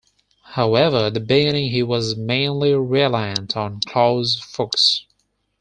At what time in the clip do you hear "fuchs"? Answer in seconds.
4.39-5.05